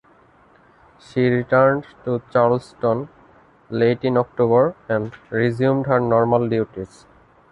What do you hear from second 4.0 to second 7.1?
in October and resumed her normal duties.